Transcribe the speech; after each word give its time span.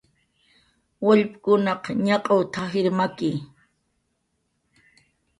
"Wallpkun 1.05 1.67
ñaq'w 2.05 2.39
t""ajir 2.53 2.87
maki" 2.97 3.31